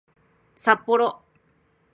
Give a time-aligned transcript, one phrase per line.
[0.55, 1.21] さっぽろ